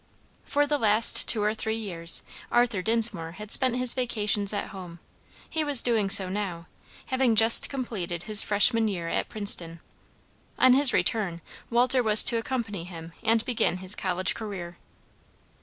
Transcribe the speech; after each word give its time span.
For 0.43 0.65
the 0.65 0.79
last 0.79 1.27
two 1.27 1.43
or 1.43 1.53
three 1.53 1.75
years 1.75 2.23
Arthur 2.51 2.81
Dinsmore 2.81 3.33
had 3.33 3.51
spent 3.51 3.75
his 3.75 3.93
vacations 3.93 4.51
at 4.51 4.69
home; 4.69 4.97
he 5.47 5.63
was 5.63 5.83
doing 5.83 6.09
so 6.09 6.27
now, 6.27 6.65
having 7.05 7.35
just 7.35 7.69
completed 7.69 8.23
his 8.23 8.41
freshman 8.41 8.87
year 8.87 9.09
at 9.09 9.29
Princeton. 9.29 9.79
On 10.57 10.73
his 10.73 10.91
return 10.91 11.39
Walter 11.69 12.01
was 12.01 12.23
to 12.23 12.39
accompany 12.39 12.83
him 12.83 13.13
and 13.21 13.45
begin 13.45 13.77
his 13.77 13.95
college 13.95 14.33
career. 14.33 14.79